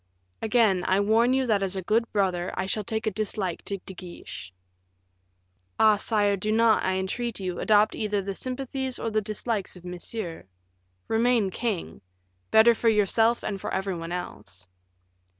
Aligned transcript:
"Again 0.41 0.83
I 0.87 0.99
warn 0.99 1.31
you 1.33 1.45
that 1.45 1.61
as 1.61 1.75
a 1.75 1.83
good 1.83 2.11
brother 2.11 2.51
I 2.57 2.65
shall 2.65 2.83
take 2.83 3.05
a 3.05 3.11
dislike 3.11 3.61
to 3.65 3.77
De 3.85 3.93
Guiche." 3.93 4.51
"Ah, 5.79 5.95
sire, 5.95 6.35
do 6.35 6.51
not, 6.51 6.81
I 6.83 6.95
entreat 6.95 7.39
you, 7.39 7.59
adopt 7.59 7.93
either 7.93 8.19
the 8.19 8.33
sympathies 8.33 8.97
or 8.97 9.11
the 9.11 9.21
dislikes 9.21 9.75
of 9.75 9.85
Monsieur. 9.85 10.45
Remain 11.07 11.51
king; 11.51 12.01
better 12.49 12.73
for 12.73 12.89
yourself 12.89 13.43
and 13.43 13.61
for 13.61 13.71
every 13.71 13.93
one 13.95 14.11
else." 14.11 14.67